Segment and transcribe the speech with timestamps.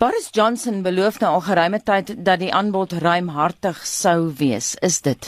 [0.00, 4.70] Boris Johnson beloof nou al geruime tyd dat die aanbod ruimhartig sou wees.
[4.80, 5.26] Is dit?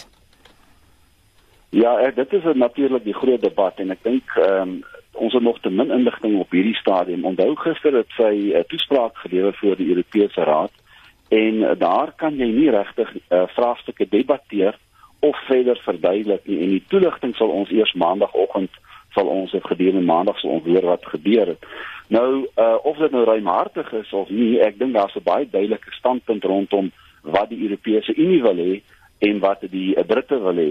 [1.77, 4.73] Ja, ek, dit is natuurlik die groot debat en ek dink ehm um,
[5.13, 7.27] ons het nog te min inligting op hierdie stadium.
[7.29, 10.73] Onthou gister het sy 'n uh, toespraak gelewer voor die Europese Raad
[11.29, 14.79] en uh, daar kan jy nie regtig uh, vraagstukke debatteer
[15.23, 18.75] of verder verduidelik nie en die toelichting sal ons eers maandagooggend
[19.15, 21.67] sal ons het gedurende maandag sal ons hoor wat gebeur het.
[22.13, 25.93] Nou uh, of dit nou ruimhartig is of nie, ek dink daar's 'n baie duidelike
[25.99, 26.91] standpunt rondom
[27.23, 28.81] wat die Europese Unie wil hê
[29.29, 30.71] en wat die uh, Britte wil hê.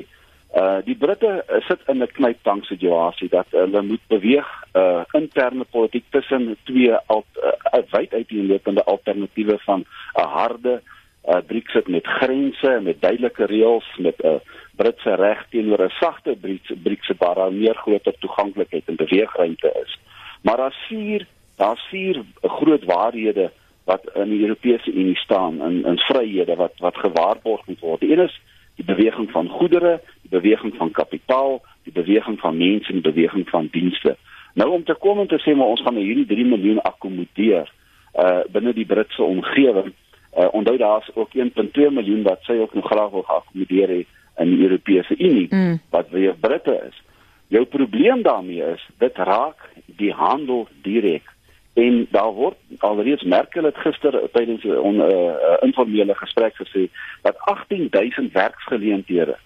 [0.51, 5.63] Uh die Britte uh, sit in 'n knyptang situasie dat hulle moet beweeg uh interne
[5.63, 11.00] politiek tussen twee al uh, wyd uiteenlopende alternatiewe van 'n harde uh
[11.47, 14.35] Brexit met grense en met duidelike reëls met 'n uh,
[14.75, 16.37] Britse reg teenoor 'n sagte
[16.83, 19.99] Brexit waar daar meer groter toeganklikheid en beweegruimte is.
[20.41, 23.51] Maar daar's vier daar's vier groot waarhede
[23.83, 28.01] wat in die Europese Unie staan in in vryhede wat wat gewaarborg moet word.
[28.01, 28.41] Een is
[28.75, 33.49] die beweging van goedere, die beweging van kapitaal, die beweging van mense en die beweging
[33.49, 34.17] van dienste.
[34.53, 37.71] Nou om te kom en te sê maar ons gaan hierdie 3 miljoen akkommodeer
[38.19, 39.93] uh binne die Britse omgewing.
[40.41, 43.89] Uh onthou daar's ook 1.2 miljoen wat sy ook nog graag wil akkommodeer
[44.37, 45.79] in die Europese Unie mm.
[45.89, 47.03] wat weer Britte is.
[47.47, 51.27] Jou probleem daarmee is dit raak die handel direk
[51.73, 56.89] en daar word alreeds Merkel het gister tydens 'n uh, uh, informele gesprek gesê
[57.21, 59.37] dat 18000 werksgeleenthede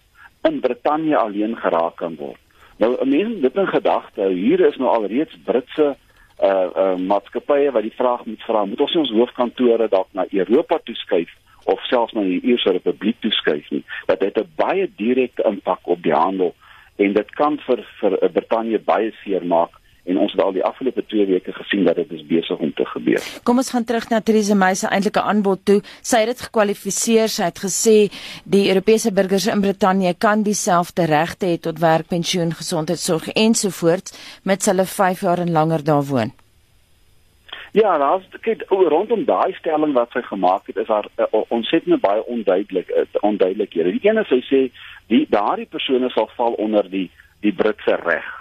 [0.42, 2.40] in Brittanje alleen geraak kan word.
[2.78, 5.96] Nou mense dit in gedagte, hier is nou alreeds Britse
[6.44, 10.80] uh uh maatskappye wat die vraag moet vra, moet ons ons hoofkantore dalk na Europa
[10.84, 11.32] toeskuif
[11.66, 13.84] of selfs na die Ierse Republiek toeskuif nie.
[14.06, 16.54] Dat dit 'n baie direkte impak op die handel
[16.96, 19.72] en dit kan vir vir Brittanje baie seer maak
[20.06, 22.86] en ons het al die afgelope 2 weke gesien dat dit is besig om te
[22.86, 23.26] gebeur.
[23.44, 25.80] Kom ons gaan terug na Theresa May se eintlike aanbod toe.
[26.06, 27.32] Sy het dit gekwalifiseer.
[27.32, 27.98] Sy het gesê
[28.44, 34.66] die Europese burgers in Brittanje kan dieselfde regte hê tot werk, pensioen, gesondheidsorg ensovoorts met
[34.70, 36.34] hulle 5 jaar en langer daar woon.
[37.76, 42.24] Ja, daar's kyk rondom daai stelling wat sy gemaak het, is haar uh, ontsettend baie
[42.24, 43.98] onduidelik uh, onduidelikhede.
[43.98, 44.62] Die een is sy sê
[45.12, 47.10] die daardie persone sal val onder die
[47.44, 48.35] die Britse reg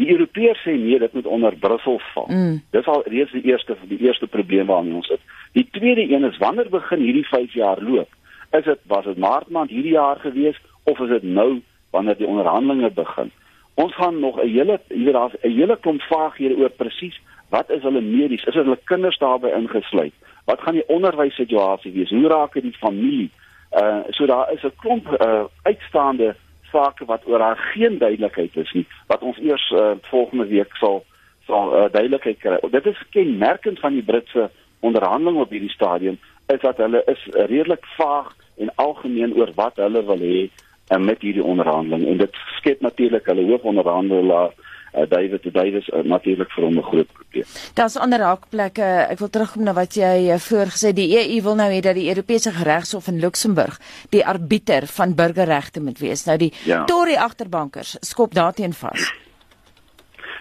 [0.00, 2.26] Die Europeërs sê nee, dit moet onder Brussel val.
[2.28, 2.62] Mm.
[2.70, 5.20] Dis al reeds die eerste die eerste probleem waarmee ons sit.
[5.52, 8.08] Die tweede een is wanneer begin hierdie 5 jaar loop?
[8.50, 11.60] Is dit was dit Maart maand hierdie jaar gewees of is dit nou
[11.90, 13.30] wanneer die onderhandelinge begin?
[13.74, 17.82] Ons gaan nog 'n hele hier daar's 'n hele klomp vaaghede oor presies wat is
[17.82, 18.44] hulle medies?
[18.44, 20.12] Is hulle kinders daarbey ingesluit?
[20.44, 22.10] Wat gaan die onderwyssituasie wees?
[22.10, 23.30] Hoe raak dit die familie?
[23.70, 26.34] Uh so daar is 'n klomp uh uitstaande
[26.72, 31.04] sake wat oor haar geen duidelikheid is nie wat ons eers uh, volgende week sal
[31.46, 32.58] sal uh, duidelikheid kry.
[32.70, 34.50] Dit is kenmerkend van die Britse
[34.80, 36.18] onderhandeling op hierdie stadium
[36.52, 41.22] is dat hulle is redelik vaag en algemeen oor wat hulle wil hê uh, met
[41.22, 44.54] hierdie onderhandeling en dit skep natuurlik hulle hoofonderhandelaar
[44.94, 47.44] uh, David Davis uh, natuurlik vir hom 'n groot probleem.
[47.74, 48.84] Daar's ander raakplekke.
[49.10, 52.08] Ek wil terugkom na wat jy uh, voorgesê die EU wil nou hê dat die
[52.08, 56.24] Europese Geregshof in Luxemburg die arbiter van burgerregte moet wees.
[56.24, 56.84] Nou die ja.
[56.84, 59.12] Tory agterbankers skop daarteen vas.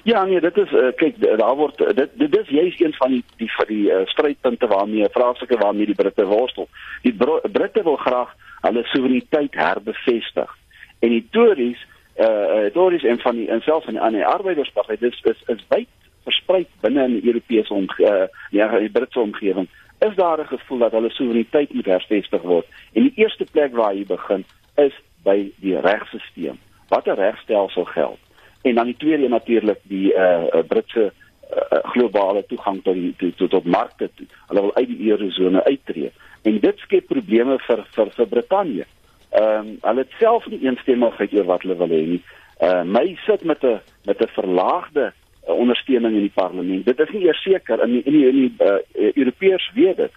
[0.03, 3.23] Ja nee, dit is uh, kyk daar word dit dit is juist een van die
[3.38, 6.67] die vir die uh, strydpunte waarmee vraagstukke waarmee die Britte worstel.
[7.03, 7.13] Die
[7.51, 10.57] Britte wil graag hulle soewereiniteit herbevestig.
[11.00, 11.78] En die Tories
[12.21, 15.87] uh Doris en van die en selfs van die ander arbeidersparty dis is is wyd
[16.23, 19.67] versprei binne in die Europese om uh ja die Britse omgewing.
[19.99, 22.67] Is daar 'n gevoel dat hulle soewereiniteit moet hervestig word?
[22.93, 24.45] En die eerste plek waar jy begin
[24.75, 24.93] is
[25.23, 26.57] by die regstelsel.
[26.87, 28.19] Wat 'n regstelsel geld?
[28.61, 31.13] En dan die tweede natuurlik die uh Britse
[31.51, 34.09] uh, globale toegang tot die tot, tot markte
[34.47, 36.11] hulle wil uit die eurozone uittreë
[36.49, 38.85] en dit skep probleme vir vir vir Brittanje
[39.31, 42.21] Ehm um, hulle het self nie eensstemmigheid oor wat hulle wil hê nie.
[42.59, 45.13] Uh my sit met 'n met 'n verlaagde
[45.47, 46.85] uh, ondersteuning in die parlement.
[46.85, 50.11] Dit is nie eers seker in in die, in die uh, Europeërs weet dit.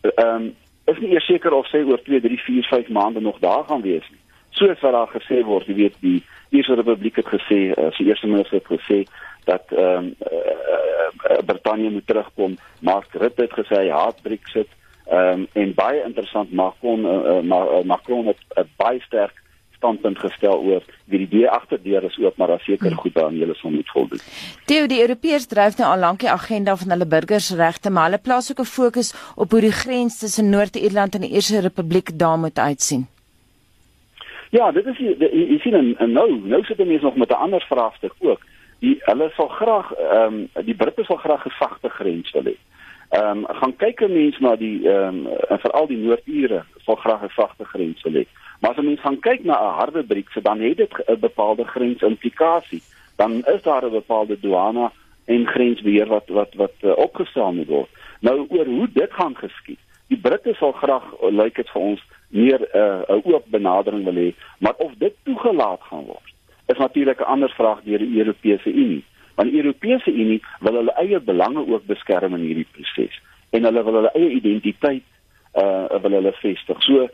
[0.00, 3.38] Ehm um, is nie eers seker of sy oor 2, 3, 4, 5 maande nog
[3.38, 4.20] daar gaan wees nie.
[4.50, 8.26] Soos wat daar gesê word, jy weet die Ierse Republiek het gesê, uh, sy eerste
[8.26, 9.04] minister het gesê
[9.44, 10.56] dat ehm um, uh,
[11.30, 12.56] uh, Brittanje moet terugkom.
[12.80, 14.68] Mark Rutte het gesê hy haat Brexit.
[15.08, 19.32] Ehm um, en baie interessant Macron uh, uh, Macron het 'n uh, baie sterk
[19.78, 23.54] standpunt gestel oor wie die deur agterdeur is oop maar daar seker goed aan hulle
[23.54, 24.20] sal moet voldoen.
[24.64, 28.50] Theo die Europeërs dryf nou al lank die agenda van hulle burgersregte maar hulle plaas
[28.50, 32.58] ook 'n fokus op hoe die grens tussen Noord-Ierland en die Ierse Republiek daar moet
[32.58, 33.06] uitsien.
[34.50, 37.64] Ja, dit is jy sien en, en nou nou sit hulle nog met 'n ander
[37.68, 38.40] vraagstuk ook.
[38.78, 42.56] Die hulle sal graag ehm um, die Britte sal graag 'n sagte grens wil hê
[43.08, 47.22] Ehm um, gaan kyk 'n mens na die ehm um, veral die noordure sal graag
[47.22, 48.26] 'n sagte grens wil hê.
[48.60, 51.64] Maar as 'n mens gaan kyk na 'n harde BRICS, dan het dit 'n bepaalde
[51.64, 52.82] grensimplikasie.
[53.16, 54.90] Dan is daar 'n bepaalde douane
[55.24, 57.88] en grensbeheer wat wat wat uh, opgestel moet word.
[58.20, 59.78] Nou oor hoe dit gaan geskied.
[60.06, 64.04] Die Britte sal graag uh, lyk dit vir ons meer uh, 'n uh, oop benadering
[64.04, 66.28] wil hê, maar of dit toegelaat gaan word,
[66.66, 69.04] is natuurlik 'n ander vraag deur die Europese Unie.
[69.38, 73.14] Want die Europese Unie wil hulle eie belange ook beskerm in hierdie proses
[73.54, 75.06] en hulle wil hulle eie identiteit
[75.54, 76.82] uh wil hulle vestig.
[76.86, 77.06] So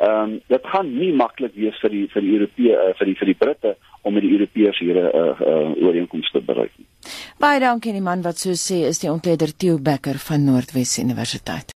[0.00, 3.16] ehm um, dit gaan nie maklik wees vir die vir die Europese uh, vir die
[3.20, 3.72] vir die Britte
[4.02, 6.72] om met die Europeërs hier 'n uh, uh, ooreenkoms te bereik.
[7.38, 11.68] Baie dankie die man wat so sê is die ontleder Theo Becker van Noordwes Universiteit.